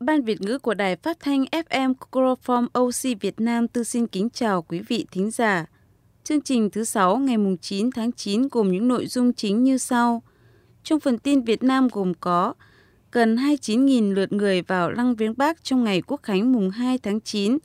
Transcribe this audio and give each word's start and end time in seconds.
Ban 0.00 0.22
Việt 0.22 0.40
ngữ 0.40 0.58
của 0.58 0.74
Đài 0.74 0.96
Phát 0.96 1.20
thanh 1.20 1.44
FM 1.44 1.94
Chloroform 2.10 2.66
OC 2.78 3.20
Việt 3.20 3.40
Nam 3.40 3.68
tư 3.68 3.84
xin 3.84 4.06
kính 4.06 4.30
chào 4.30 4.62
quý 4.62 4.80
vị 4.80 5.06
thính 5.10 5.30
giả. 5.30 5.66
Chương 6.24 6.40
trình 6.40 6.70
thứ 6.70 6.84
6 6.84 7.16
ngày 7.16 7.36
9 7.60 7.90
tháng 7.90 8.12
9 8.12 8.48
gồm 8.50 8.72
những 8.72 8.88
nội 8.88 9.06
dung 9.06 9.32
chính 9.32 9.64
như 9.64 9.78
sau. 9.78 10.22
Trong 10.82 11.00
phần 11.00 11.18
tin 11.18 11.42
Việt 11.42 11.62
Nam 11.62 11.88
gồm 11.92 12.14
có 12.14 12.54
gần 13.12 13.36
29.000 13.36 14.14
lượt 14.14 14.32
người 14.32 14.62
vào 14.62 14.90
Lăng 14.90 15.14
Viếng 15.14 15.34
Bắc 15.36 15.64
trong 15.64 15.84
ngày 15.84 16.02
Quốc 16.06 16.22
khánh 16.22 16.52
mùng 16.52 16.70
2 16.70 16.98
tháng 16.98 17.20
9 17.20 17.58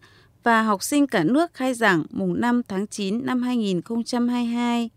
và 0.44 0.62
học 0.62 0.84
sinh 0.84 1.08
cả 1.08 1.24
nước 1.24 1.54
khai 1.54 1.74
giảng 1.74 2.04
mùng 2.10 2.42
5 2.42 2.62
tháng 2.68 2.88
9 2.88 3.26
năm 3.26 3.42
2022. 3.42 4.90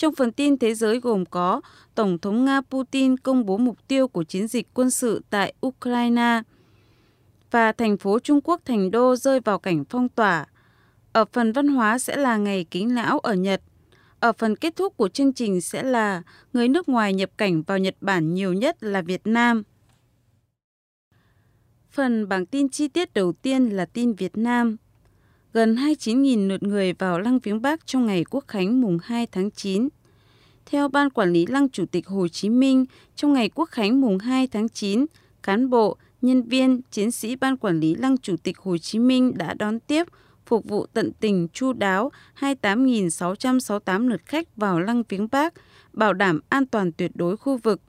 Trong 0.00 0.14
phần 0.14 0.32
tin 0.32 0.58
thế 0.58 0.74
giới 0.74 1.00
gồm 1.00 1.24
có, 1.26 1.60
Tổng 1.94 2.18
thống 2.18 2.44
Nga 2.44 2.60
Putin 2.60 3.16
công 3.16 3.46
bố 3.46 3.58
mục 3.58 3.88
tiêu 3.88 4.08
của 4.08 4.24
chiến 4.24 4.48
dịch 4.48 4.68
quân 4.74 4.90
sự 4.90 5.22
tại 5.30 5.54
Ukraine 5.66 6.42
và 7.50 7.72
thành 7.72 7.96
phố 7.96 8.18
Trung 8.18 8.40
Quốc 8.44 8.60
thành 8.64 8.90
đô 8.90 9.16
rơi 9.16 9.40
vào 9.40 9.58
cảnh 9.58 9.84
phong 9.84 10.08
tỏa. 10.08 10.46
Ở 11.12 11.24
phần 11.32 11.52
văn 11.52 11.68
hóa 11.68 11.98
sẽ 11.98 12.16
là 12.16 12.36
ngày 12.36 12.66
kính 12.70 12.94
lão 12.94 13.18
ở 13.18 13.34
Nhật. 13.34 13.62
Ở 14.20 14.32
phần 14.32 14.56
kết 14.56 14.76
thúc 14.76 14.96
của 14.96 15.08
chương 15.08 15.32
trình 15.32 15.60
sẽ 15.60 15.82
là 15.82 16.22
người 16.52 16.68
nước 16.68 16.88
ngoài 16.88 17.14
nhập 17.14 17.30
cảnh 17.36 17.62
vào 17.62 17.78
Nhật 17.78 17.96
Bản 18.00 18.34
nhiều 18.34 18.52
nhất 18.52 18.82
là 18.82 19.02
Việt 19.02 19.22
Nam. 19.24 19.62
Phần 21.90 22.28
bảng 22.28 22.46
tin 22.46 22.68
chi 22.68 22.88
tiết 22.88 23.14
đầu 23.14 23.32
tiên 23.32 23.68
là 23.68 23.84
tin 23.84 24.12
Việt 24.12 24.36
Nam 24.36 24.76
gần 25.52 25.74
29.000 25.74 26.48
lượt 26.48 26.62
người 26.62 26.92
vào 26.92 27.18
Lăng 27.18 27.38
Viếng 27.38 27.62
Bắc 27.62 27.86
trong 27.86 28.06
ngày 28.06 28.24
Quốc 28.30 28.44
khánh 28.48 28.80
mùng 28.80 28.98
2 29.02 29.26
tháng 29.26 29.50
9. 29.50 29.88
Theo 30.66 30.88
Ban 30.88 31.10
Quản 31.10 31.32
lý 31.32 31.46
Lăng 31.46 31.68
Chủ 31.68 31.84
tịch 31.86 32.06
Hồ 32.06 32.28
Chí 32.28 32.48
Minh, 32.48 32.84
trong 33.16 33.32
ngày 33.32 33.48
Quốc 33.54 33.68
khánh 33.70 34.00
mùng 34.00 34.18
2 34.18 34.46
tháng 34.46 34.68
9, 34.68 35.06
cán 35.42 35.70
bộ, 35.70 35.96
nhân 36.22 36.42
viên, 36.42 36.80
chiến 36.90 37.10
sĩ 37.10 37.36
Ban 37.36 37.56
Quản 37.56 37.80
lý 37.80 37.94
Lăng 37.94 38.18
Chủ 38.18 38.36
tịch 38.42 38.58
Hồ 38.58 38.78
Chí 38.78 38.98
Minh 38.98 39.38
đã 39.38 39.54
đón 39.54 39.80
tiếp, 39.80 40.06
phục 40.46 40.64
vụ 40.64 40.86
tận 40.86 41.12
tình 41.20 41.48
chu 41.52 41.72
đáo 41.72 42.12
28.668 42.40 44.08
lượt 44.08 44.20
khách 44.24 44.56
vào 44.56 44.80
Lăng 44.80 45.02
Viếng 45.08 45.28
Bắc, 45.32 45.54
bảo 45.92 46.12
đảm 46.12 46.40
an 46.48 46.66
toàn 46.66 46.92
tuyệt 46.92 47.10
đối 47.14 47.36
khu 47.36 47.56
vực, 47.56 47.80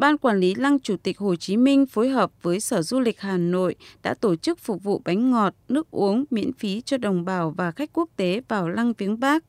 Ban 0.00 0.18
Quản 0.18 0.38
lý 0.38 0.54
Lăng 0.54 0.80
Chủ 0.80 0.96
tịch 0.96 1.18
Hồ 1.18 1.36
Chí 1.36 1.56
Minh 1.56 1.86
phối 1.86 2.08
hợp 2.08 2.30
với 2.42 2.60
Sở 2.60 2.82
Du 2.82 3.00
lịch 3.00 3.20
Hà 3.20 3.36
Nội 3.36 3.74
đã 4.02 4.14
tổ 4.14 4.36
chức 4.36 4.58
phục 4.58 4.82
vụ 4.82 5.02
bánh 5.04 5.30
ngọt, 5.30 5.54
nước 5.68 5.90
uống 5.90 6.24
miễn 6.30 6.52
phí 6.52 6.80
cho 6.80 6.96
đồng 6.96 7.24
bào 7.24 7.50
và 7.50 7.70
khách 7.70 7.90
quốc 7.92 8.08
tế 8.16 8.40
vào 8.48 8.68
Lăng 8.68 8.92
Viếng 8.98 9.20
Bắc. 9.20 9.44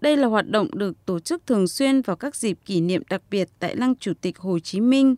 Đây 0.00 0.16
là 0.16 0.26
hoạt 0.26 0.48
động 0.48 0.68
được 0.74 1.06
tổ 1.06 1.20
chức 1.20 1.46
thường 1.46 1.68
xuyên 1.68 2.02
vào 2.02 2.16
các 2.16 2.36
dịp 2.36 2.58
kỷ 2.64 2.80
niệm 2.80 3.02
đặc 3.10 3.22
biệt 3.30 3.48
tại 3.58 3.76
Lăng 3.76 3.96
Chủ 3.96 4.12
tịch 4.20 4.38
Hồ 4.38 4.58
Chí 4.58 4.80
Minh. 4.80 5.14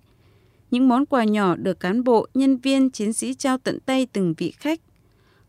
Những 0.70 0.88
món 0.88 1.06
quà 1.06 1.24
nhỏ 1.24 1.56
được 1.56 1.80
cán 1.80 2.04
bộ, 2.04 2.26
nhân 2.34 2.56
viên, 2.56 2.90
chiến 2.90 3.12
sĩ 3.12 3.34
trao 3.34 3.58
tận 3.58 3.80
tay 3.80 4.06
từng 4.12 4.34
vị 4.38 4.50
khách. 4.50 4.80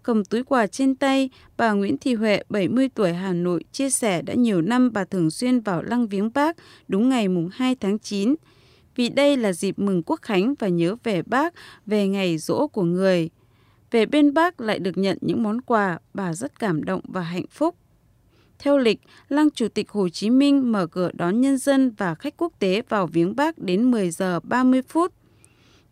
Cầm 0.03 0.25
túi 0.25 0.43
quà 0.43 0.67
trên 0.67 0.95
tay, 0.95 1.29
bà 1.57 1.71
Nguyễn 1.71 1.97
Thị 1.97 2.13
Huệ, 2.13 2.43
70 2.49 2.89
tuổi 2.89 3.13
Hà 3.13 3.33
Nội, 3.33 3.63
chia 3.71 3.89
sẻ 3.89 4.21
đã 4.21 4.33
nhiều 4.33 4.61
năm 4.61 4.91
bà 4.93 5.03
thường 5.03 5.31
xuyên 5.31 5.59
vào 5.59 5.83
Lăng 5.83 6.07
Viếng 6.07 6.29
Bác 6.33 6.57
đúng 6.87 7.09
ngày 7.09 7.27
mùng 7.27 7.49
2 7.53 7.75
tháng 7.75 7.99
9, 7.99 8.35
vì 8.95 9.09
đây 9.09 9.37
là 9.37 9.53
dịp 9.53 9.79
mừng 9.79 10.03
quốc 10.03 10.19
khánh 10.21 10.53
và 10.59 10.67
nhớ 10.67 10.95
về 11.03 11.21
bác, 11.21 11.53
về 11.85 12.07
ngày 12.07 12.37
rỗ 12.37 12.67
của 12.67 12.83
người. 12.83 13.29
Về 13.91 14.05
bên 14.05 14.33
bác 14.33 14.61
lại 14.61 14.79
được 14.79 14.97
nhận 14.97 15.17
những 15.21 15.43
món 15.43 15.61
quà, 15.61 15.99
bà 16.13 16.33
rất 16.33 16.59
cảm 16.59 16.83
động 16.83 17.01
và 17.03 17.21
hạnh 17.21 17.47
phúc. 17.49 17.75
Theo 18.59 18.77
lịch, 18.77 18.99
Lăng 19.29 19.51
Chủ 19.51 19.67
tịch 19.67 19.89
Hồ 19.89 20.09
Chí 20.09 20.29
Minh 20.29 20.71
mở 20.71 20.87
cửa 20.87 21.11
đón 21.13 21.41
nhân 21.41 21.57
dân 21.57 21.91
và 21.97 22.15
khách 22.15 22.37
quốc 22.37 22.53
tế 22.59 22.81
vào 22.89 23.07
viếng 23.07 23.35
bác 23.35 23.57
đến 23.57 23.91
10 23.91 24.11
giờ 24.11 24.39
30 24.39 24.81
phút. 24.81 25.13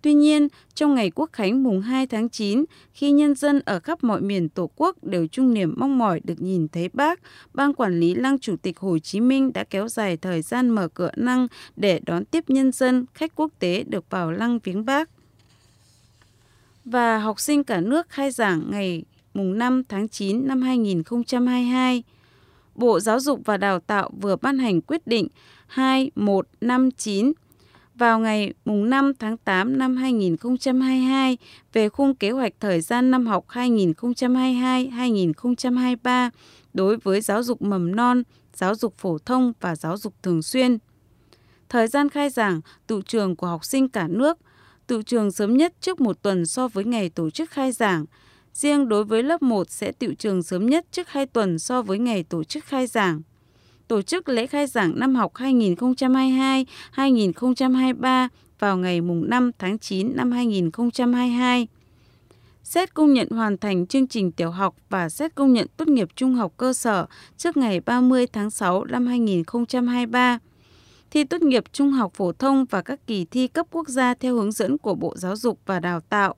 Tuy 0.01 0.13
nhiên, 0.13 0.47
trong 0.75 0.95
ngày 0.95 1.11
Quốc 1.15 1.29
khánh 1.33 1.63
mùng 1.63 1.81
2 1.81 2.07
tháng 2.07 2.29
9, 2.29 2.65
khi 2.93 3.11
nhân 3.11 3.35
dân 3.35 3.61
ở 3.65 3.79
khắp 3.79 4.03
mọi 4.03 4.21
miền 4.21 4.49
Tổ 4.49 4.69
quốc 4.75 5.03
đều 5.03 5.27
chung 5.27 5.53
niềm 5.53 5.73
mong 5.77 5.97
mỏi 5.97 6.21
được 6.23 6.41
nhìn 6.41 6.67
thấy 6.67 6.89
bác, 6.93 7.19
Ban 7.53 7.73
Quản 7.73 7.99
lý 7.99 8.15
Lăng 8.15 8.39
Chủ 8.39 8.55
tịch 8.55 8.79
Hồ 8.79 8.99
Chí 8.99 9.19
Minh 9.19 9.53
đã 9.53 9.63
kéo 9.63 9.87
dài 9.87 10.17
thời 10.17 10.41
gian 10.41 10.69
mở 10.69 10.87
cửa 10.87 11.11
lăng 11.15 11.47
để 11.75 11.99
đón 12.05 12.25
tiếp 12.25 12.49
nhân 12.49 12.71
dân, 12.71 13.05
khách 13.13 13.35
quốc 13.35 13.51
tế 13.59 13.83
được 13.83 14.09
vào 14.09 14.31
lăng 14.31 14.59
viếng 14.63 14.85
bác. 14.85 15.09
Và 16.85 17.19
học 17.19 17.39
sinh 17.39 17.63
cả 17.63 17.81
nước 17.81 18.09
khai 18.09 18.31
giảng 18.31 18.71
ngày 18.71 19.03
mùng 19.33 19.57
5 19.57 19.83
tháng 19.89 20.09
9 20.09 20.47
năm 20.47 20.61
2022. 20.61 22.03
Bộ 22.75 22.99
Giáo 22.99 23.19
dục 23.19 23.41
và 23.45 23.57
Đào 23.57 23.79
tạo 23.79 24.11
vừa 24.21 24.35
ban 24.35 24.59
hành 24.59 24.81
quyết 24.81 25.07
định 25.07 25.27
2159 25.67 27.31
vào 27.99 28.19
ngày 28.19 28.53
mùng 28.65 28.89
5 28.89 29.11
tháng 29.19 29.37
8 29.37 29.77
năm 29.77 29.97
2022 29.97 31.37
về 31.73 31.89
khung 31.89 32.15
kế 32.15 32.31
hoạch 32.31 32.53
thời 32.59 32.81
gian 32.81 33.11
năm 33.11 33.27
học 33.27 33.45
2022-2023 33.47 36.29
đối 36.73 36.97
với 36.97 37.21
giáo 37.21 37.43
dục 37.43 37.61
mầm 37.61 37.95
non, 37.95 38.23
giáo 38.53 38.75
dục 38.75 38.93
phổ 38.97 39.17
thông 39.17 39.53
và 39.61 39.75
giáo 39.75 39.97
dục 39.97 40.13
thường 40.23 40.41
xuyên. 40.41 40.77
Thời 41.69 41.87
gian 41.87 42.09
khai 42.09 42.29
giảng, 42.29 42.61
tự 42.87 43.01
trường 43.05 43.35
của 43.35 43.47
học 43.47 43.65
sinh 43.65 43.89
cả 43.89 44.07
nước, 44.07 44.37
tự 44.87 45.03
trường 45.03 45.31
sớm 45.31 45.57
nhất 45.57 45.73
trước 45.81 46.01
một 46.01 46.21
tuần 46.21 46.45
so 46.45 46.67
với 46.67 46.85
ngày 46.85 47.09
tổ 47.09 47.29
chức 47.29 47.51
khai 47.51 47.71
giảng. 47.71 48.05
Riêng 48.53 48.89
đối 48.89 49.03
với 49.03 49.23
lớp 49.23 49.41
1 49.41 49.69
sẽ 49.69 49.91
tự 49.91 50.13
trường 50.13 50.43
sớm 50.43 50.65
nhất 50.65 50.85
trước 50.91 51.09
2 51.09 51.25
tuần 51.25 51.59
so 51.59 51.81
với 51.81 51.99
ngày 51.99 52.23
tổ 52.23 52.43
chức 52.43 52.65
khai 52.65 52.87
giảng 52.87 53.21
tổ 53.89 54.01
chức 54.01 54.29
lễ 54.29 54.47
khai 54.47 54.67
giảng 54.67 54.99
năm 54.99 55.15
học 55.15 55.33
2022-2023 55.33 58.27
vào 58.59 58.77
ngày 58.77 59.01
5 59.01 59.51
tháng 59.59 59.79
9 59.79 60.15
năm 60.15 60.31
2022. 60.31 61.67
Xét 62.63 62.93
công 62.93 63.13
nhận 63.13 63.29
hoàn 63.29 63.57
thành 63.57 63.87
chương 63.87 64.07
trình 64.07 64.31
tiểu 64.31 64.51
học 64.51 64.75
và 64.89 65.09
xét 65.09 65.35
công 65.35 65.53
nhận 65.53 65.67
tốt 65.77 65.87
nghiệp 65.87 66.07
trung 66.15 66.35
học 66.35 66.53
cơ 66.57 66.73
sở 66.73 67.05
trước 67.37 67.57
ngày 67.57 67.79
30 67.79 68.27
tháng 68.27 68.49
6 68.49 68.83
năm 68.83 69.07
2023. 69.07 70.39
Thi 71.11 71.23
tốt 71.23 71.41
nghiệp 71.41 71.63
trung 71.71 71.91
học 71.91 72.13
phổ 72.13 72.31
thông 72.31 72.65
và 72.65 72.81
các 72.81 73.07
kỳ 73.07 73.25
thi 73.25 73.47
cấp 73.47 73.65
quốc 73.71 73.89
gia 73.89 74.13
theo 74.13 74.35
hướng 74.35 74.51
dẫn 74.51 74.77
của 74.77 74.95
Bộ 74.95 75.13
Giáo 75.17 75.35
dục 75.35 75.59
và 75.65 75.79
Đào 75.79 75.99
tạo. 75.99 76.35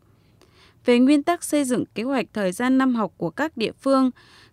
Về 0.86 1.00
nguyên 1.00 1.24
tắc 1.24 1.44
xây 1.44 1.64
dựng 1.64 1.86
kế 1.96 2.04
hoạch 2.04 2.26
thời 2.34 2.52
gian 2.52 2.78
năm 2.78 2.96
học 2.96 3.12
của 3.18 3.30
các 3.30 3.58
địa 3.58 3.72
phương, 3.72 4.12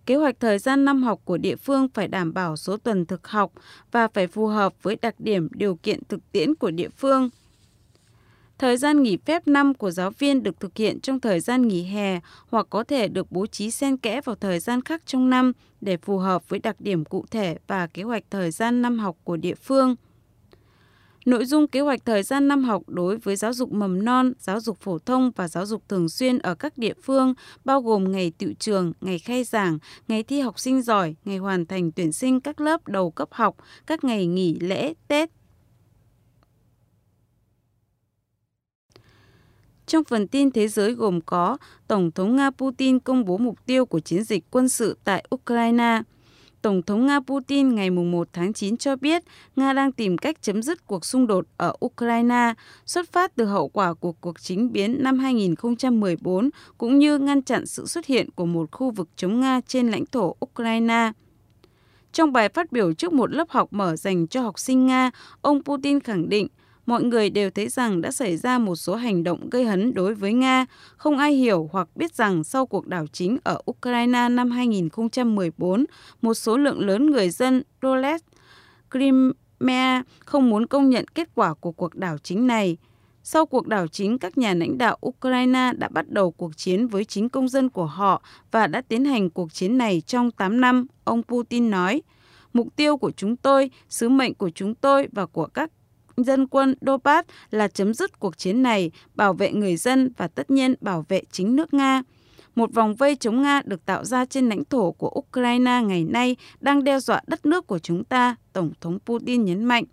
Kế 0.09 0.15
hoạch 0.15 0.41
thời 0.41 0.59
gian 0.59 0.85
năm 0.85 1.03
học 1.03 1.21
của 1.25 1.37
địa 1.37 1.57
phương 1.57 1.89
phải 1.95 2.09
đảm 2.09 2.35
bảo 2.35 2.57
số 2.57 2.77
tuần 2.77 3.07
thực 3.07 3.29
học 3.29 3.53
và 3.93 4.09
phải 4.09 4.27
phù 4.27 4.47
hợp 4.47 4.83
với 4.83 4.97
đặc 5.03 5.15
điểm 5.19 5.49
điều 5.51 5.75
kiện 5.75 6.01
thực 6.09 6.33
tiễn 6.33 6.55
của 6.55 6.71
địa 6.71 6.89
phương. 6.89 7.31
Thời 8.59 8.77
gian 8.77 9.03
nghỉ 9.03 9.17
phép 9.17 9.49
năm 9.49 9.75
của 9.75 9.91
giáo 9.91 10.11
viên 10.11 10.43
được 10.43 10.61
thực 10.61 10.77
hiện 10.77 11.01
trong 11.01 11.21
thời 11.21 11.41
gian 11.41 11.69
nghỉ 11.69 11.83
hè 11.83 12.21
hoặc 12.49 12.67
có 12.71 12.85
thể 12.85 13.09
được 13.09 13.33
bố 13.33 13.47
trí 13.47 13.71
xen 13.71 13.97
kẽ 13.97 14.21
vào 14.21 14.37
thời 14.37 14.61
gian 14.61 14.83
khác 14.83 15.03
trong 15.07 15.31
năm 15.31 15.53
để 15.81 15.97
phù 15.97 16.19
hợp 16.19 16.49
với 16.49 16.59
đặc 16.59 16.77
điểm 16.79 17.05
cụ 17.05 17.25
thể 17.31 17.59
và 17.67 17.87
kế 17.87 18.03
hoạch 18.03 18.23
thời 18.31 18.51
gian 18.51 18.83
năm 18.83 18.99
học 18.99 19.17
của 19.25 19.37
địa 19.37 19.55
phương. 19.55 19.97
Nội 21.29 21.45
dung 21.45 21.69
kế 21.69 21.81
hoạch 21.81 22.05
thời 22.05 22.23
gian 22.23 22.49
năm 22.49 22.65
học 22.65 22.83
đối 22.87 23.17
với 23.17 23.37
giáo 23.37 23.53
dục 23.53 23.73
mầm 23.73 24.05
non, 24.05 24.33
giáo 24.39 24.61
dục 24.61 24.79
phổ 24.81 24.99
thông 24.99 25.31
và 25.37 25.49
giáo 25.49 25.67
dục 25.67 25.89
thường 25.89 26.09
xuyên 26.09 26.39
ở 26.39 26.55
các 26.55 26.79
địa 26.79 26.95
phương 27.03 27.35
bao 27.65 27.83
gồm 27.83 28.13
ngày 28.13 28.33
tiệu 28.39 28.53
trường, 28.59 28.93
ngày 29.01 29.19
khai 29.19 29.45
giảng, 29.45 29.79
ngày 30.09 30.23
thi 30.23 30.41
học 30.41 30.59
sinh 30.59 30.83
giỏi, 30.83 31.15
ngày 31.25 31.39
hoàn 31.39 31.67
thành 31.67 31.93
tuyển 31.93 32.13
sinh 32.13 32.41
các 32.41 32.61
lớp 32.61 32.89
đầu 32.89 33.11
cấp 33.11 33.29
học, 33.33 33.57
các 33.87 34.05
ngày 34.05 34.27
nghỉ 34.27 34.59
lễ, 34.61 34.95
Tết. 35.09 35.31
Trong 39.87 40.05
phần 40.05 40.29
tin 40.29 40.51
thế 40.51 40.69
giới 40.69 40.93
gồm 40.93 41.21
có 41.21 41.57
Tổng 41.89 42.11
thống 42.11 42.37
Nga 42.37 42.51
Putin 42.51 42.99
công 43.01 43.25
bố 43.25 43.39
mục 43.39 43.67
tiêu 43.67 43.87
của 43.87 44.01
chiến 44.01 44.25
dịch 44.25 44.45
quân 44.51 44.69
sự 44.69 44.99
tại 45.05 45.25
Ukraine– 45.35 46.03
Tổng 46.63 46.83
thống 46.83 47.07
Nga 47.07 47.21
Putin 47.21 47.75
ngày 47.75 47.91
1 47.91 48.29
tháng 48.33 48.53
9 48.53 48.77
cho 48.77 48.97
biết 48.97 49.23
Nga 49.57 49.73
đang 49.73 49.93
tìm 49.93 50.19
cách 50.19 50.43
chấm 50.43 50.63
dứt 50.63 50.87
cuộc 50.87 51.05
xung 51.05 51.27
đột 51.27 51.47
ở 51.57 51.73
Ukraine, 51.85 52.55
xuất 52.87 53.13
phát 53.13 53.37
từ 53.37 53.45
hậu 53.45 53.69
quả 53.69 53.95
của 53.95 54.13
cuộc 54.13 54.41
chính 54.41 54.73
biến 54.73 55.03
năm 55.03 55.19
2014, 55.19 56.51
cũng 56.79 56.99
như 56.99 57.19
ngăn 57.19 57.43
chặn 57.43 57.67
sự 57.67 57.87
xuất 57.87 58.07
hiện 58.07 58.31
của 58.31 58.47
một 58.47 58.71
khu 58.73 58.91
vực 58.91 59.09
chống 59.17 59.41
Nga 59.41 59.61
trên 59.67 59.91
lãnh 59.91 60.07
thổ 60.07 60.37
Ukraine. 60.45 61.13
Trong 62.13 62.33
bài 62.33 62.49
phát 62.49 62.73
biểu 62.73 62.93
trước 62.93 63.13
một 63.13 63.33
lớp 63.33 63.51
học 63.51 63.73
mở 63.73 63.97
dành 63.97 64.27
cho 64.27 64.43
học 64.43 64.59
sinh 64.59 64.87
Nga, 64.87 65.11
ông 65.41 65.63
Putin 65.65 66.01
khẳng 66.01 66.29
định 66.29 66.49
mọi 66.89 67.03
người 67.03 67.31
đều 67.31 67.51
thấy 67.51 67.69
rằng 67.69 68.01
đã 68.01 68.11
xảy 68.11 68.37
ra 68.37 68.59
một 68.59 68.77
số 68.77 68.95
hành 68.95 69.25
động 69.25 69.51
gây 69.51 69.65
hấn 69.65 69.95
đối 69.95 70.15
với 70.15 70.33
Nga. 70.33 70.67
Không 70.97 71.19
ai 71.19 71.33
hiểu 71.33 71.69
hoặc 71.73 71.89
biết 71.95 72.15
rằng 72.15 72.45
sau 72.45 72.67
cuộc 72.67 72.87
đảo 72.87 73.07
chính 73.13 73.39
ở 73.45 73.61
Ukraine 73.71 74.29
năm 74.29 74.51
2014, 74.51 75.85
một 76.23 76.35
số 76.35 76.57
lượng 76.57 76.81
lớn 76.81 77.11
người 77.11 77.31
dân 77.31 77.63
Donetsk, 77.83 78.27
Crimea 78.91 80.03
không 80.19 80.51
muốn 80.51 80.67
công 80.67 80.91
nhận 80.91 81.09
kết 81.09 81.29
quả 81.35 81.55
của 81.55 81.73
cuộc 81.73 81.95
đảo 81.95 82.19
chính 82.23 82.47
này. 82.47 82.77
Sau 83.23 83.47
cuộc 83.47 83.67
đảo 83.67 83.87
chính, 83.89 84.19
các 84.19 84.39
nhà 84.39 84.55
lãnh 84.55 84.79
đạo 84.79 84.99
Ukraine 85.07 85.73
đã 85.79 85.89
bắt 85.89 86.09
đầu 86.09 86.31
cuộc 86.31 86.57
chiến 86.57 86.87
với 86.87 87.05
chính 87.05 87.29
công 87.29 87.49
dân 87.49 87.69
của 87.69 87.87
họ 87.87 88.23
và 88.51 88.67
đã 88.67 88.81
tiến 88.81 89.05
hành 89.05 89.31
cuộc 89.31 89.53
chiến 89.53 89.79
này 89.79 90.03
trong 90.07 90.31
8 90.31 90.61
năm, 90.61 90.87
ông 91.05 91.23
Putin 91.23 91.71
nói. 91.71 92.03
Mục 92.53 92.77
tiêu 92.77 92.97
của 92.97 93.11
chúng 93.11 93.37
tôi, 93.37 93.71
sứ 93.89 94.09
mệnh 94.09 94.35
của 94.35 94.51
chúng 94.51 94.75
tôi 94.75 95.09
và 95.13 95.27
của 95.27 95.47
các 95.47 95.71
dân 96.25 96.47
quân 96.47 96.75
Donbass 96.81 97.29
là 97.51 97.69
chấm 97.69 97.95
dứt 97.95 98.21
cuộc 98.21 98.39
chiến 98.39 98.63
này, 98.63 98.91
bảo 99.15 99.33
vệ 99.33 99.53
người 99.53 99.77
dân 99.77 100.13
và 100.17 100.29
tất 100.29 100.51
nhiên 100.51 100.75
bảo 100.81 101.05
vệ 101.09 101.23
chính 101.31 101.57
nước 101.57 101.75
Nga. 101.75 102.03
Một 102.55 102.75
vòng 102.75 102.95
vây 102.95 103.17
chống 103.17 103.43
Nga 103.43 103.63
được 103.65 103.87
tạo 103.87 104.05
ra 104.05 104.25
trên 104.25 104.49
lãnh 104.49 104.65
thổ 104.65 104.93
của 104.93 105.11
Ukraine 105.19 105.83
ngày 105.83 106.05
nay 106.05 106.37
đang 106.61 106.85
đe 106.85 107.01
dọa 107.01 107.21
đất 107.27 107.47
nước 107.47 107.67
của 107.67 107.79
chúng 107.79 108.05
ta, 108.05 108.37
Tổng 108.53 108.71
thống 108.81 108.99
Putin 109.07 109.45
nhấn 109.45 109.65
mạnh. 109.65 109.85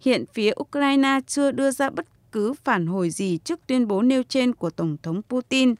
Hiện 0.00 0.24
phía 0.34 0.52
Ukraine 0.60 1.20
chưa 1.26 1.50
đưa 1.50 1.70
ra 1.70 1.90
bất 1.90 2.06
cứ 2.32 2.52
phản 2.64 2.86
hồi 2.86 3.10
gì 3.10 3.38
trước 3.38 3.60
tuyên 3.66 3.88
bố 3.88 4.02
nêu 4.02 4.22
trên 4.22 4.54
của 4.54 4.70
Tổng 4.70 4.96
thống 5.02 5.22
Putin. 5.28 5.74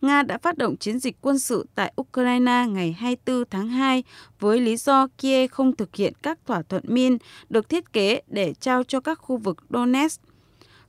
Nga 0.00 0.22
đã 0.22 0.38
phát 0.38 0.58
động 0.58 0.76
chiến 0.76 0.98
dịch 0.98 1.16
quân 1.20 1.38
sự 1.38 1.66
tại 1.74 1.92
Ukraine 2.00 2.66
ngày 2.68 2.92
24 2.92 3.44
tháng 3.50 3.68
2 3.68 4.04
với 4.40 4.60
lý 4.60 4.76
do 4.76 5.06
Kiev 5.18 5.50
không 5.50 5.76
thực 5.76 5.96
hiện 5.96 6.12
các 6.22 6.38
thỏa 6.46 6.62
thuận 6.62 6.82
Min 6.86 7.16
được 7.48 7.68
thiết 7.68 7.92
kế 7.92 8.22
để 8.26 8.54
trao 8.54 8.84
cho 8.84 9.00
các 9.00 9.18
khu 9.18 9.36
vực 9.36 9.58
Donetsk. 9.70 10.22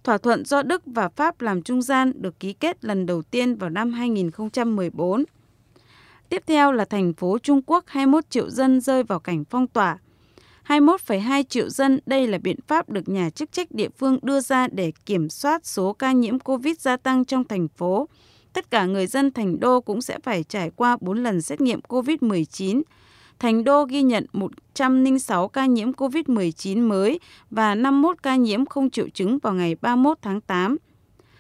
Thỏa 0.04 0.18
thuận 0.18 0.46
do 0.46 0.64
Đức 0.64 0.82
và 0.86 1.10
Pháp 1.10 1.42
làm 1.42 1.62
trung 1.62 1.82
gian 1.82 2.12
được 2.16 2.40
ký 2.40 2.54
kết 2.54 2.86
lần 2.86 3.06
đầu 3.06 3.22
tiên 3.22 3.56
vào 3.56 3.70
năm 3.70 3.94
2014. 3.94 5.24
Tiếp 6.30 6.44
theo 6.48 6.72
là 6.72 6.86
thành 6.86 7.14
phố 7.14 7.38
Trung 7.40 7.62
Quốc 7.66 7.84
21 7.88 8.30
triệu 8.30 8.50
dân 8.50 8.82
rơi 8.82 9.04
vào 9.04 9.20
cảnh 9.20 9.44
phong 9.50 9.68
tỏa. 9.68 9.98
21,2 10.68 11.44
triệu 11.44 11.70
dân, 11.70 12.00
đây 12.06 12.28
là 12.28 12.38
biện 12.38 12.60
pháp 12.68 12.90
được 12.90 13.10
nhà 13.10 13.30
chức 13.30 13.52
trách 13.52 13.72
địa 13.72 13.90
phương 13.98 14.20
đưa 14.22 14.40
ra 14.40 14.68
để 14.68 14.92
kiểm 15.06 15.30
soát 15.30 15.66
số 15.66 15.94
ca 15.94 16.12
nhiễm 16.12 16.40
COVID 16.40 16.78
gia 16.80 16.98
tăng 16.98 17.26
trong 17.26 17.44
thành 17.44 17.68
phố 17.68 18.08
tất 18.60 18.72
cả 18.72 18.86
người 18.86 19.08
dân 19.08 19.32
Thành 19.32 19.60
Đô 19.60 19.82
cũng 19.82 20.02
sẽ 20.02 20.20
phải 20.24 20.44
trải 20.44 20.72
qua 20.76 20.98
4 21.02 21.24
lần 21.24 21.42
xét 21.42 21.62
nghiệm 21.62 21.80
COVID-19. 21.88 22.82
Thành 23.40 23.64
Đô 23.64 23.86
ghi 23.86 24.02
nhận 24.02 24.26
106 24.34 25.48
ca 25.48 25.66
nhiễm 25.66 25.92
COVID-19 25.92 26.88
mới 26.88 27.20
và 27.50 27.76
51 27.76 28.24
ca 28.24 28.36
nhiễm 28.36 28.66
không 28.66 28.90
triệu 28.90 29.10
chứng 29.10 29.40
vào 29.40 29.54
ngày 29.54 29.76
31 29.82 30.18
tháng 30.22 30.42
8. 30.42 30.78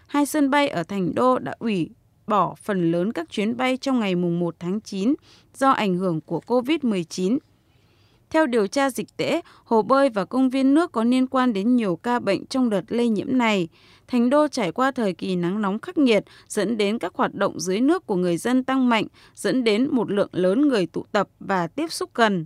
Hai 0.07 0.25
sân 0.25 0.49
bay 0.49 0.67
ở 0.67 0.83
Thành 0.83 1.15
Đô 1.15 1.39
đã 1.39 1.55
ủy 1.59 1.89
bỏ 2.27 2.55
phần 2.55 2.91
lớn 2.91 3.11
các 3.11 3.29
chuyến 3.29 3.57
bay 3.57 3.77
trong 3.77 3.99
ngày 3.99 4.15
1 4.15 4.55
tháng 4.59 4.81
9 4.81 5.13
do 5.55 5.69
ảnh 5.71 5.95
hưởng 5.95 6.21
của 6.21 6.41
COVID-19. 6.47 7.37
Theo 8.29 8.45
điều 8.45 8.67
tra 8.67 8.89
dịch 8.89 9.17
tễ, 9.17 9.41
hồ 9.63 9.81
bơi 9.81 10.09
và 10.09 10.25
công 10.25 10.49
viên 10.49 10.73
nước 10.73 10.91
có 10.91 11.03
liên 11.03 11.27
quan 11.27 11.53
đến 11.53 11.75
nhiều 11.75 11.95
ca 11.95 12.19
bệnh 12.19 12.45
trong 12.45 12.69
đợt 12.69 12.81
lây 12.87 13.09
nhiễm 13.09 13.37
này. 13.37 13.67
Thành 14.07 14.29
đô 14.29 14.47
trải 14.47 14.71
qua 14.71 14.91
thời 14.91 15.13
kỳ 15.13 15.35
nắng 15.35 15.61
nóng 15.61 15.79
khắc 15.79 15.97
nghiệt, 15.97 16.23
dẫn 16.47 16.77
đến 16.77 16.99
các 16.99 17.15
hoạt 17.15 17.33
động 17.33 17.59
dưới 17.59 17.81
nước 17.81 18.05
của 18.05 18.15
người 18.15 18.37
dân 18.37 18.63
tăng 18.63 18.89
mạnh, 18.89 19.05
dẫn 19.35 19.63
đến 19.63 19.87
một 19.91 20.11
lượng 20.11 20.29
lớn 20.31 20.67
người 20.67 20.85
tụ 20.85 21.05
tập 21.11 21.27
và 21.39 21.67
tiếp 21.67 21.91
xúc 21.91 22.09
gần. 22.13 22.45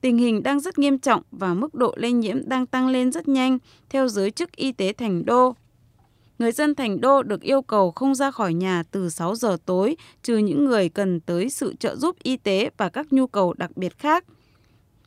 Tình 0.00 0.18
hình 0.18 0.42
đang 0.42 0.60
rất 0.60 0.78
nghiêm 0.78 0.98
trọng 0.98 1.22
và 1.30 1.54
mức 1.54 1.74
độ 1.74 1.94
lây 1.96 2.12
nhiễm 2.12 2.48
đang 2.48 2.66
tăng 2.66 2.88
lên 2.88 3.12
rất 3.12 3.28
nhanh, 3.28 3.58
theo 3.90 4.08
giới 4.08 4.30
chức 4.30 4.56
y 4.56 4.72
tế 4.72 4.92
thành 4.92 5.24
đô. 5.24 5.54
Người 6.38 6.52
dân 6.52 6.74
thành 6.74 7.00
đô 7.00 7.22
được 7.22 7.40
yêu 7.40 7.62
cầu 7.62 7.90
không 7.90 8.14
ra 8.14 8.30
khỏi 8.30 8.54
nhà 8.54 8.82
từ 8.90 9.08
6 9.08 9.34
giờ 9.34 9.56
tối, 9.66 9.96
trừ 10.22 10.36
những 10.36 10.64
người 10.64 10.88
cần 10.88 11.20
tới 11.20 11.50
sự 11.50 11.74
trợ 11.74 11.96
giúp 11.96 12.16
y 12.22 12.36
tế 12.36 12.70
và 12.76 12.88
các 12.88 13.12
nhu 13.12 13.26
cầu 13.26 13.52
đặc 13.52 13.76
biệt 13.76 13.98
khác– 13.98 14.24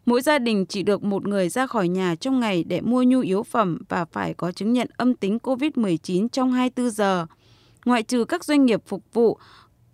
Mỗi 0.06 0.22
gia 0.22 0.40
đình 0.40 0.66
chỉ 0.66 0.84
được 0.84 1.04
một 1.04 1.28
người 1.28 1.50
ra 1.50 1.68
khỏi 1.68 1.88
nhà 1.88 2.16
trong 2.16 2.40
ngày 2.40 2.64
để 2.64 2.82
mua 2.82 3.04
nhu 3.04 3.20
yếu 3.20 3.44
phẩm 3.44 3.78
và 3.90 4.06
phải 4.06 4.34
có 4.34 4.52
chứng 4.52 4.74
nhận 4.74 4.88
âm 4.98 5.16
tính 5.16 5.38
COVID-19 5.44 6.28
trong 6.28 6.52
24 6.52 6.92
giờ. 6.92 7.26
Ngoại 7.86 8.04
trừ 8.04 8.26
các 8.26 8.46
doanh 8.46 8.66
nghiệp 8.66 8.82
phục 8.86 9.04
vụ, 9.14 9.38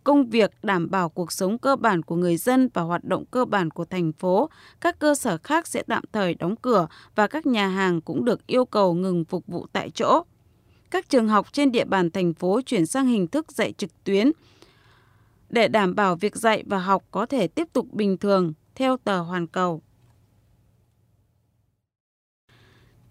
công 0.03 0.29
việc 0.29 0.51
đảm 0.63 0.89
bảo 0.89 1.09
cuộc 1.09 1.31
sống 1.31 1.57
cơ 1.57 1.75
bản 1.75 2.01
của 2.01 2.15
người 2.15 2.37
dân 2.37 2.69
và 2.73 2.81
hoạt 2.81 3.03
động 3.03 3.25
cơ 3.31 3.45
bản 3.45 3.69
của 3.69 3.85
thành 3.85 4.11
phố, 4.11 4.49
các 4.81 4.99
cơ 4.99 5.15
sở 5.15 5.37
khác 5.37 5.67
sẽ 5.67 5.83
tạm 5.87 6.03
thời 6.13 6.33
đóng 6.33 6.55
cửa 6.55 6.87
và 7.15 7.27
các 7.27 7.45
nhà 7.45 7.67
hàng 7.67 8.01
cũng 8.01 8.25
được 8.25 8.47
yêu 8.47 8.65
cầu 8.65 8.93
ngừng 8.93 9.25
phục 9.25 9.47
vụ 9.47 9.65
tại 9.73 9.89
chỗ. 9.89 10.23
Các 10.91 11.09
trường 11.09 11.27
học 11.27 11.53
trên 11.53 11.71
địa 11.71 11.85
bàn 11.85 12.11
thành 12.11 12.33
phố 12.33 12.61
chuyển 12.65 12.85
sang 12.85 13.07
hình 13.07 13.27
thức 13.27 13.51
dạy 13.51 13.73
trực 13.77 14.03
tuyến 14.03 14.31
để 15.49 15.67
đảm 15.67 15.95
bảo 15.95 16.15
việc 16.15 16.35
dạy 16.35 16.63
và 16.67 16.79
học 16.79 17.03
có 17.11 17.25
thể 17.25 17.47
tiếp 17.47 17.67
tục 17.73 17.87
bình 17.91 18.17
thường, 18.17 18.53
theo 18.75 18.97
tờ 18.97 19.21
Hoàn 19.21 19.47
Cầu. 19.47 19.81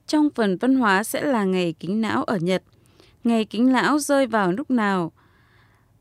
Trong 0.06 0.28
phần 0.34 0.56
văn 0.56 0.76
hóa 0.76 1.04
sẽ 1.04 1.24
là 1.24 1.44
ngày 1.44 1.74
kính 1.80 2.02
lão 2.02 2.24
ở 2.24 2.36
Nhật. 2.36 2.62
Ngày 3.24 3.44
kính 3.44 3.72
lão 3.72 3.98
rơi 3.98 4.26
vào 4.26 4.52
lúc 4.52 4.70
nào? 4.70 5.12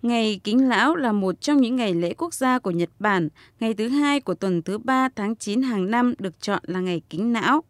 Ngày 0.02 0.40
kính 0.44 0.70
lão 0.70 0.96
là 0.96 1.12
một 1.12 1.42
trong 1.42 1.62
những 1.62 1.76
ngày 1.76 1.94
lễ 1.94 2.14
quốc 2.14 2.34
gia 2.34 2.60
của 2.60 2.72
Nhật 2.72 2.90
Bản. 3.00 3.30
Ngày 3.60 3.74
thứ 3.74 3.88
hai 3.88 4.20
của 4.20 4.34
tuần 4.34 4.62
thứ 4.62 4.78
ba 4.78 5.10
tháng 5.16 5.36
9 5.36 5.62
hàng 5.62 5.92
năm 5.92 6.14
được 6.20 6.42
chọn 6.42 6.64
là 6.66 6.80
ngày 6.80 7.02
kính 7.10 7.34
lão. 7.34 7.64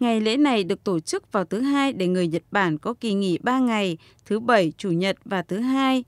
Ngày 0.00 0.20
lễ 0.20 0.36
này 0.36 0.64
được 0.64 0.84
tổ 0.84 1.00
chức 1.00 1.32
vào 1.32 1.44
thứ 1.44 1.60
hai 1.60 1.92
để 1.92 2.06
người 2.06 2.28
Nhật 2.28 2.42
Bản 2.50 2.78
có 2.78 2.94
kỳ 2.94 3.14
nghỉ 3.14 3.38
3 3.42 3.58
ngày, 3.58 3.98
thứ 4.26 4.40
bảy, 4.40 4.72
chủ 4.78 4.90
nhật 4.90 5.16
và 5.24 5.42
thứ 5.42 5.58
hai. 5.58 6.04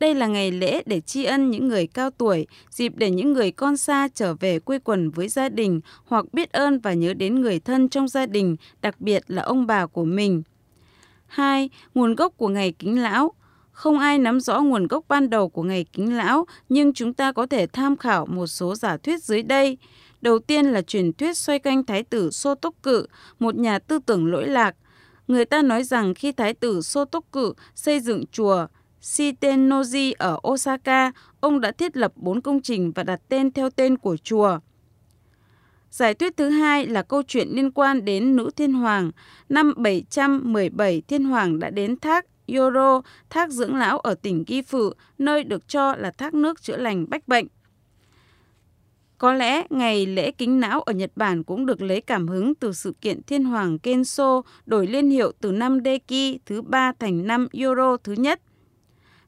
Đây 0.00 0.14
là 0.14 0.26
ngày 0.26 0.50
lễ 0.50 0.82
để 0.86 1.00
tri 1.00 1.24
ân 1.24 1.50
những 1.50 1.68
người 1.68 1.86
cao 1.86 2.10
tuổi, 2.10 2.46
dịp 2.70 2.92
để 2.96 3.10
những 3.10 3.32
người 3.32 3.50
con 3.50 3.76
xa 3.76 4.08
trở 4.14 4.34
về 4.34 4.58
quê 4.58 4.78
quần 4.78 5.10
với 5.10 5.28
gia 5.28 5.48
đình 5.48 5.80
hoặc 6.04 6.24
biết 6.32 6.52
ơn 6.52 6.78
và 6.78 6.92
nhớ 6.92 7.14
đến 7.14 7.40
người 7.40 7.60
thân 7.60 7.88
trong 7.88 8.08
gia 8.08 8.26
đình, 8.26 8.56
đặc 8.82 9.00
biệt 9.00 9.22
là 9.26 9.42
ông 9.42 9.66
bà 9.66 9.86
của 9.86 10.04
mình. 10.04 10.42
2. 11.26 11.70
Nguồn 11.94 12.14
gốc 12.14 12.32
của 12.36 12.48
ngày 12.48 12.72
kính 12.72 13.02
lão 13.02 13.32
không 13.78 13.98
ai 13.98 14.18
nắm 14.18 14.40
rõ 14.40 14.60
nguồn 14.60 14.86
gốc 14.86 15.04
ban 15.08 15.30
đầu 15.30 15.48
của 15.48 15.62
ngày 15.62 15.86
kính 15.92 16.16
lão, 16.16 16.46
nhưng 16.68 16.92
chúng 16.92 17.14
ta 17.14 17.32
có 17.32 17.46
thể 17.46 17.66
tham 17.66 17.96
khảo 17.96 18.26
một 18.26 18.46
số 18.46 18.74
giả 18.74 18.96
thuyết 18.96 19.24
dưới 19.24 19.42
đây. 19.42 19.78
Đầu 20.20 20.38
tiên 20.38 20.66
là 20.66 20.82
truyền 20.82 21.12
thuyết 21.12 21.36
xoay 21.36 21.58
quanh 21.58 21.86
thái 21.86 22.02
tử 22.02 22.30
Sô 22.30 22.54
Tốc 22.54 22.74
Cự, 22.82 23.06
một 23.38 23.56
nhà 23.56 23.78
tư 23.78 23.98
tưởng 24.06 24.26
lỗi 24.26 24.46
lạc. 24.48 24.76
Người 25.28 25.44
ta 25.44 25.62
nói 25.62 25.84
rằng 25.84 26.14
khi 26.14 26.32
thái 26.32 26.54
tử 26.54 26.80
Sô 26.80 27.04
Tốc 27.04 27.24
Cự 27.32 27.52
xây 27.74 28.00
dựng 28.00 28.24
chùa 28.32 28.66
Shitenoji 29.02 30.12
ở 30.18 30.38
Osaka, 30.48 31.12
ông 31.40 31.60
đã 31.60 31.70
thiết 31.70 31.96
lập 31.96 32.12
bốn 32.16 32.40
công 32.40 32.62
trình 32.62 32.92
và 32.94 33.02
đặt 33.02 33.20
tên 33.28 33.50
theo 33.50 33.70
tên 33.70 33.98
của 33.98 34.16
chùa. 34.16 34.58
Giải 35.90 36.14
thuyết 36.14 36.36
thứ 36.36 36.48
hai 36.48 36.86
là 36.86 37.02
câu 37.02 37.22
chuyện 37.22 37.48
liên 37.50 37.70
quan 37.70 38.04
đến 38.04 38.36
nữ 38.36 38.50
thiên 38.56 38.72
hoàng. 38.72 39.10
Năm 39.48 39.74
717, 39.76 41.02
thiên 41.08 41.24
hoàng 41.24 41.58
đã 41.58 41.70
đến 41.70 42.00
thác 42.00 42.26
Yoro, 42.56 43.02
thác 43.30 43.50
dưỡng 43.50 43.76
lão 43.76 43.98
ở 43.98 44.14
tỉnh 44.14 44.44
Gifu, 44.46 44.92
nơi 45.18 45.44
được 45.44 45.68
cho 45.68 45.94
là 45.94 46.10
thác 46.10 46.34
nước 46.34 46.62
chữa 46.62 46.76
lành 46.76 47.06
bách 47.10 47.28
bệnh. 47.28 47.46
Có 49.18 49.32
lẽ 49.32 49.66
ngày 49.70 50.06
lễ 50.06 50.30
kính 50.30 50.60
não 50.60 50.80
ở 50.80 50.92
Nhật 50.92 51.12
Bản 51.16 51.44
cũng 51.44 51.66
được 51.66 51.82
lấy 51.82 52.00
cảm 52.00 52.28
hứng 52.28 52.54
từ 52.54 52.72
sự 52.72 52.94
kiện 53.00 53.22
thiên 53.22 53.44
hoàng 53.44 53.78
Kenso 53.78 54.42
đổi 54.66 54.86
liên 54.86 55.10
hiệu 55.10 55.32
từ 55.40 55.52
năm 55.52 55.78
Deki 55.84 56.38
thứ 56.46 56.62
ba 56.62 56.92
thành 56.98 57.26
năm 57.26 57.48
Yoro 57.52 57.96
thứ 57.96 58.12
nhất. 58.12 58.40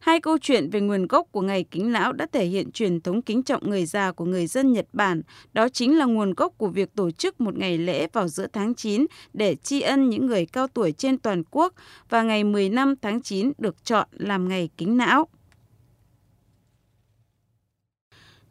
Hai 0.00 0.21
câu 0.21 0.38
chuyện 0.38 0.71
về 0.71 0.80
nguồn 0.80 1.07
gốc 1.07 1.26
của 1.33 1.40
ngày 1.40 1.64
kính 1.71 1.92
lão 1.92 2.12
đã 2.12 2.26
thể 2.33 2.45
hiện 2.45 2.71
truyền 2.73 3.00
thống 3.00 3.23
kính 3.23 3.42
trọng 3.42 3.71
người 3.71 3.87
già 3.87 4.12
của 4.12 4.25
người 4.25 4.47
dân 4.47 4.73
Nhật 4.73 4.87
Bản. 4.92 5.23
Đó 5.52 5.69
chính 5.69 5.99
là 5.99 6.04
nguồn 6.04 6.35
gốc 6.35 6.54
của 6.59 6.69
việc 6.69 6.95
tổ 6.95 7.11
chức 7.11 7.40
một 7.40 7.59
ngày 7.59 7.78
lễ 7.78 8.07
vào 8.12 8.28
giữa 8.28 8.47
tháng 8.52 8.75
9 8.75 9.07
để 9.33 9.54
tri 9.54 9.80
ân 9.80 10.11
những 10.11 10.26
người 10.26 10.47
cao 10.47 10.66
tuổi 10.66 10.92
trên 10.92 11.19
toàn 11.19 11.42
quốc 11.50 11.75
và 12.09 12.23
ngày 12.23 12.45
15 12.45 12.95
tháng 13.02 13.23
9 13.23 13.52
được 13.59 13.85
chọn 13.85 14.09
làm 14.12 14.49
ngày 14.49 14.69
kính 14.76 14.97
não. 14.97 15.28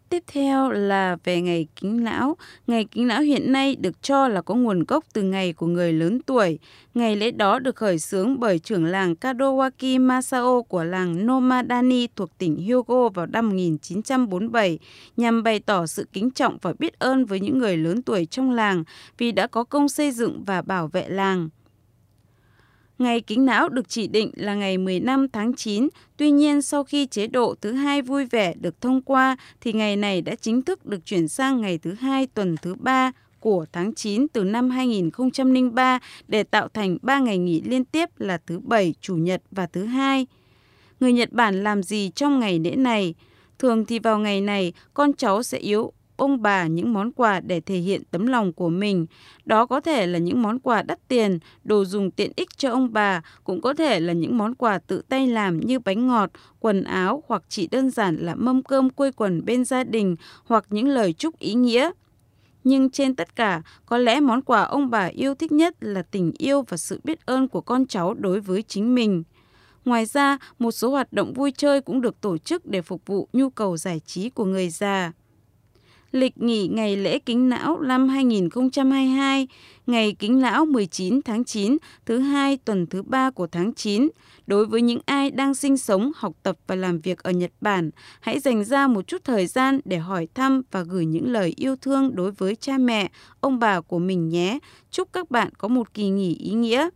Tiếp 0.09 0.23
theo 0.27 0.71
là 0.71 1.17
về 1.23 1.41
ngày 1.41 1.67
kính 1.75 2.03
lão. 2.03 2.37
Ngày 2.67 2.85
kính 2.85 3.07
lão 3.07 3.21
hiện 3.21 3.51
nay 3.51 3.75
được 3.75 4.03
cho 4.03 4.27
là 4.27 4.41
có 4.41 4.55
nguồn 4.55 4.83
gốc 4.83 5.03
từ 5.13 5.21
ngày 5.21 5.53
của 5.53 5.67
người 5.67 5.93
lớn 5.93 6.19
tuổi. 6.25 6.59
Ngày 6.93 7.15
lễ 7.15 7.31
đó 7.31 7.59
được 7.59 7.75
khởi 7.75 7.99
xướng 7.99 8.39
bởi 8.39 8.59
trưởng 8.59 8.85
làng 8.85 9.15
Kadowaki 9.21 10.01
Masao 10.01 10.63
của 10.63 10.83
làng 10.83 11.25
Nomadani 11.27 12.07
thuộc 12.15 12.37
tỉnh 12.37 12.55
Hyogo 12.55 13.09
vào 13.09 13.25
năm 13.25 13.49
1947 13.49 14.79
nhằm 15.17 15.43
bày 15.43 15.59
tỏ 15.59 15.85
sự 15.85 16.07
kính 16.13 16.31
trọng 16.31 16.57
và 16.61 16.73
biết 16.79 16.99
ơn 16.99 17.25
với 17.25 17.39
những 17.39 17.57
người 17.57 17.77
lớn 17.77 18.01
tuổi 18.01 18.25
trong 18.25 18.51
làng 18.51 18.83
vì 19.17 19.31
đã 19.31 19.47
có 19.47 19.63
công 19.63 19.89
xây 19.89 20.11
dựng 20.11 20.43
và 20.45 20.61
bảo 20.61 20.87
vệ 20.87 21.09
làng. 21.09 21.49
Ngày 22.99 23.21
kính 23.21 23.45
não 23.45 23.69
được 23.69 23.89
chỉ 23.89 24.07
định 24.07 24.31
là 24.35 24.55
ngày 24.55 24.77
15 24.77 25.27
tháng 25.29 25.53
9, 25.53 25.87
tuy 26.17 26.31
nhiên 26.31 26.61
sau 26.61 26.83
khi 26.83 27.05
chế 27.05 27.27
độ 27.27 27.55
thứ 27.61 27.71
hai 27.71 28.01
vui 28.01 28.25
vẻ 28.25 28.53
được 28.59 28.81
thông 28.81 29.01
qua 29.01 29.37
thì 29.61 29.73
ngày 29.73 29.95
này 29.95 30.21
đã 30.21 30.35
chính 30.35 30.61
thức 30.61 30.85
được 30.85 31.05
chuyển 31.05 31.27
sang 31.27 31.61
ngày 31.61 31.77
thứ 31.77 31.93
hai 31.93 32.27
tuần 32.27 32.55
thứ 32.61 32.75
ba 32.75 33.11
của 33.39 33.65
tháng 33.71 33.93
9 33.93 34.27
từ 34.33 34.43
năm 34.43 34.69
2003 34.69 35.99
để 36.27 36.43
tạo 36.43 36.67
thành 36.67 36.97
3 37.01 37.19
ngày 37.19 37.37
nghỉ 37.37 37.61
liên 37.61 37.85
tiếp 37.85 38.09
là 38.17 38.37
thứ 38.47 38.59
Bảy, 38.59 38.93
Chủ 39.01 39.15
nhật 39.15 39.41
và 39.51 39.65
thứ 39.65 39.85
hai. 39.85 40.27
Người 40.99 41.13
Nhật 41.13 41.31
Bản 41.31 41.63
làm 41.63 41.83
gì 41.83 42.11
trong 42.15 42.39
ngày 42.39 42.59
lễ 42.59 42.75
này? 42.75 43.13
Thường 43.59 43.85
thì 43.85 43.99
vào 43.99 44.19
ngày 44.19 44.41
này, 44.41 44.73
con 44.93 45.13
cháu 45.13 45.43
sẽ 45.43 45.57
yếu 45.57 45.91
ông 46.19 46.41
bà 46.41 46.67
những 46.67 46.93
món 46.93 47.11
quà 47.11 47.39
để 47.39 47.59
thể 47.59 47.77
hiện 47.77 48.01
tấm 48.11 48.27
lòng 48.27 48.53
của 48.53 48.69
mình. 48.69 49.05
Đó 49.45 49.65
có 49.65 49.81
thể 49.81 50.07
là 50.07 50.19
những 50.19 50.41
món 50.41 50.59
quà 50.59 50.81
đắt 50.81 51.07
tiền, 51.07 51.39
đồ 51.63 51.85
dùng 51.85 52.11
tiện 52.11 52.31
ích 52.35 52.57
cho 52.57 52.71
ông 52.71 52.93
bà, 52.93 53.21
cũng 53.43 53.61
có 53.61 53.73
thể 53.73 53.99
là 53.99 54.13
những 54.13 54.37
món 54.37 54.55
quà 54.55 54.79
tự 54.79 55.01
tay 55.09 55.27
làm 55.27 55.59
như 55.59 55.79
bánh 55.79 56.07
ngọt, 56.07 56.29
quần 56.59 56.83
áo 56.83 57.23
hoặc 57.27 57.43
chỉ 57.49 57.67
đơn 57.67 57.89
giản 57.89 58.15
là 58.15 58.35
mâm 58.35 58.63
cơm 58.63 58.89
quây 58.89 59.11
quần 59.11 59.45
bên 59.45 59.65
gia 59.65 59.83
đình 59.83 60.15
hoặc 60.45 60.65
những 60.69 60.87
lời 60.87 61.13
chúc 61.13 61.39
ý 61.39 61.53
nghĩa. 61.53 61.91
Nhưng 62.63 62.89
trên 62.89 63.15
tất 63.15 63.35
cả, 63.35 63.61
có 63.85 63.97
lẽ 63.97 64.19
món 64.19 64.41
quà 64.41 64.63
ông 64.63 64.89
bà 64.89 65.05
yêu 65.05 65.35
thích 65.35 65.51
nhất 65.51 65.75
là 65.81 66.01
tình 66.01 66.31
yêu 66.37 66.61
và 66.61 66.77
sự 66.77 66.99
biết 67.03 67.25
ơn 67.25 67.47
của 67.47 67.61
con 67.61 67.85
cháu 67.85 68.13
đối 68.13 68.39
với 68.39 68.63
chính 68.63 68.95
mình. 68.95 69.23
Ngoài 69.85 70.05
ra, 70.05 70.37
một 70.59 70.71
số 70.71 70.89
hoạt 70.89 71.13
động 71.13 71.33
vui 71.33 71.51
chơi 71.51 71.81
cũng 71.81 72.01
được 72.01 72.21
tổ 72.21 72.37
chức 72.37 72.65
để 72.65 72.81
phục 72.81 73.01
vụ 73.05 73.27
nhu 73.33 73.49
cầu 73.49 73.77
giải 73.77 74.01
trí 74.05 74.29
của 74.29 74.45
người 74.45 74.69
già 74.69 75.11
lịch 76.11 76.37
nghỉ 76.37 76.67
ngày 76.67 76.95
lễ 76.95 77.19
kính 77.19 77.49
lão 77.49 77.79
năm 77.79 78.09
2022, 78.09 79.47
ngày 79.87 80.15
kính 80.19 80.41
lão 80.41 80.65
19 80.65 81.21
tháng 81.21 81.43
9, 81.43 81.77
thứ 82.05 82.19
hai 82.19 82.57
tuần 82.57 82.87
thứ 82.87 83.01
ba 83.01 83.31
của 83.31 83.47
tháng 83.47 83.73
9. 83.73 84.09
Đối 84.47 84.65
với 84.65 84.81
những 84.81 84.99
ai 85.05 85.31
đang 85.31 85.55
sinh 85.55 85.77
sống, 85.77 86.11
học 86.15 86.33
tập 86.43 86.57
và 86.67 86.75
làm 86.75 86.99
việc 86.99 87.23
ở 87.23 87.31
Nhật 87.31 87.51
Bản, 87.61 87.89
hãy 88.21 88.39
dành 88.39 88.63
ra 88.63 88.87
một 88.87 89.07
chút 89.07 89.23
thời 89.23 89.47
gian 89.47 89.79
để 89.85 89.97
hỏi 89.97 90.27
thăm 90.33 90.61
và 90.71 90.81
gửi 90.81 91.05
những 91.05 91.31
lời 91.31 91.53
yêu 91.55 91.75
thương 91.75 92.15
đối 92.15 92.31
với 92.31 92.55
cha 92.55 92.77
mẹ, 92.77 93.09
ông 93.39 93.59
bà 93.59 93.81
của 93.81 93.99
mình 93.99 94.29
nhé. 94.29 94.59
Chúc 94.91 95.13
các 95.13 95.31
bạn 95.31 95.49
có 95.57 95.67
một 95.67 95.93
kỳ 95.93 96.09
nghỉ 96.09 96.35
ý 96.35 96.51
nghĩa. 96.51 96.89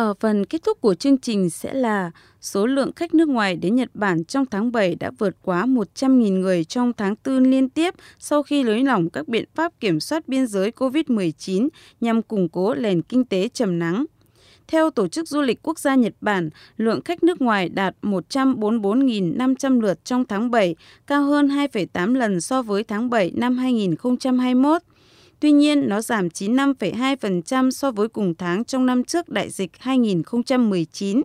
Ở 0.00 0.14
phần 0.20 0.44
kết 0.44 0.62
thúc 0.62 0.80
của 0.80 0.94
chương 0.94 1.18
trình 1.18 1.50
sẽ 1.50 1.74
là 1.74 2.10
số 2.40 2.66
lượng 2.66 2.92
khách 2.96 3.14
nước 3.14 3.28
ngoài 3.28 3.56
đến 3.56 3.74
Nhật 3.74 3.88
Bản 3.94 4.24
trong 4.24 4.46
tháng 4.46 4.72
7 4.72 4.94
đã 4.94 5.10
vượt 5.18 5.36
quá 5.42 5.66
100.000 5.66 6.40
người 6.40 6.64
trong 6.64 6.92
tháng 6.92 7.14
4 7.24 7.44
liên 7.50 7.68
tiếp 7.68 7.94
sau 8.18 8.42
khi 8.42 8.62
lối 8.62 8.84
lỏng 8.84 9.10
các 9.10 9.28
biện 9.28 9.44
pháp 9.54 9.72
kiểm 9.80 10.00
soát 10.00 10.28
biên 10.28 10.46
giới 10.46 10.70
COVID-19 10.70 11.68
nhằm 12.00 12.22
củng 12.22 12.48
cố 12.48 12.74
nền 12.74 13.02
kinh 13.02 13.24
tế 13.24 13.48
trầm 13.48 13.78
nắng. 13.78 14.04
Theo 14.68 14.90
Tổ 14.90 15.08
chức 15.08 15.28
Du 15.28 15.40
lịch 15.40 15.62
Quốc 15.62 15.78
gia 15.78 15.94
Nhật 15.94 16.14
Bản, 16.20 16.50
lượng 16.76 17.02
khách 17.02 17.22
nước 17.22 17.40
ngoài 17.40 17.68
đạt 17.68 17.96
144.500 18.02 19.80
lượt 19.80 20.04
trong 20.04 20.24
tháng 20.24 20.50
7, 20.50 20.76
cao 21.06 21.24
hơn 21.24 21.48
2,8 21.48 22.14
lần 22.14 22.40
so 22.40 22.62
với 22.62 22.84
tháng 22.84 23.10
7 23.10 23.32
năm 23.34 23.58
2021. 23.58 24.82
Tuy 25.40 25.52
nhiên, 25.52 25.88
nó 25.88 26.00
giảm 26.00 26.28
95,2% 26.28 27.70
so 27.70 27.90
với 27.90 28.08
cùng 28.08 28.34
tháng 28.34 28.64
trong 28.64 28.86
năm 28.86 29.04
trước 29.04 29.28
đại 29.28 29.50
dịch 29.50 29.70
2019. 29.78 31.22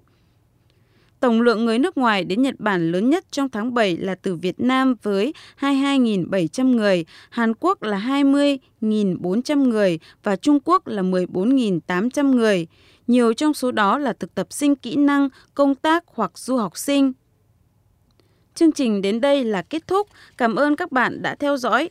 Tổng 1.20 1.42
lượng 1.42 1.66
người 1.66 1.80
nước 1.80 1.98
ngoài 1.98 2.24
đến 2.24 2.42
Nhật 2.42 2.56
Bản 2.60 2.92
lớn 2.92 3.10
nhất 3.10 3.26
trong 3.32 3.50
tháng 3.50 3.74
7 3.74 3.98
là 3.98 4.16
từ 4.16 4.36
Việt 4.36 4.60
Nam 4.60 4.96
với 5.04 5.34
22.700 5.60 6.76
người, 6.76 7.06
Hàn 7.30 7.54
Quốc 7.60 7.84
là 7.84 7.98
20.400 7.98 9.70
người 9.70 10.00
và 10.24 10.36
Trung 10.36 10.60
Quốc 10.66 10.88
là 10.88 11.02
14.800 11.02 12.32
người. 12.32 12.68
Nhiều 13.08 13.34
trong 13.34 13.54
số 13.54 13.72
đó 13.72 13.98
là 13.98 14.14
thực 14.14 14.36
tập 14.36 14.48
sinh 14.50 14.76
kỹ 14.76 14.96
năng, 14.96 15.30
công 15.54 15.76
tác 15.76 16.04
hoặc 16.08 16.38
du 16.38 16.58
học 16.58 16.78
sinh. 16.78 17.14
Chương 18.56 18.72
trình 18.72 19.02
đến 19.02 19.22
đây 19.22 19.44
là 19.44 19.62
kết 19.62 19.88
thúc. 19.88 20.08
Cảm 20.38 20.56
ơn 20.56 20.76
các 20.76 20.92
bạn 20.92 21.22
đã 21.22 21.36
theo 21.36 21.58
dõi 21.58 21.90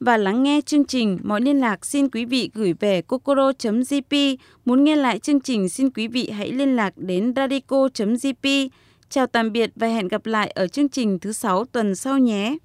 và 0.00 0.16
lắng 0.16 0.42
nghe 0.42 0.60
chương 0.66 0.84
trình. 0.84 1.18
Mọi 1.22 1.40
liên 1.40 1.60
lạc 1.60 1.86
xin 1.86 2.08
quý 2.08 2.24
vị 2.24 2.50
gửi 2.54 2.72
về 2.80 3.02
kokoro.jp 3.02 4.36
Muốn 4.64 4.84
nghe 4.84 4.96
lại 4.96 5.18
chương 5.18 5.40
trình, 5.40 5.68
xin 5.68 5.90
quý 5.90 6.08
vị 6.08 6.30
hãy 6.30 6.52
liên 6.52 6.76
lạc 6.76 6.92
đến 6.96 7.32
radico.jp. 7.36 8.68
Chào 9.10 9.26
tạm 9.26 9.52
biệt 9.52 9.70
và 9.76 9.86
hẹn 9.86 10.08
gặp 10.08 10.26
lại 10.26 10.50
ở 10.50 10.66
chương 10.66 10.88
trình 10.88 11.18
thứ 11.18 11.32
sáu 11.32 11.64
tuần 11.64 11.94
sau 11.94 12.18
nhé. 12.18 12.56